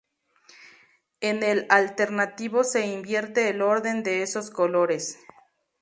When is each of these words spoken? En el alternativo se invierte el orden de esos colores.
En 1.19 1.43
el 1.43 1.67
alternativo 1.69 2.63
se 2.63 2.87
invierte 2.87 3.49
el 3.49 3.61
orden 3.61 4.01
de 4.01 4.23
esos 4.23 4.49
colores. 4.49 5.19